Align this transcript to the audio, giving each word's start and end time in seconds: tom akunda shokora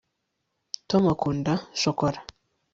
tom 0.89 1.03
akunda 1.13 1.53
shokora 1.81 2.19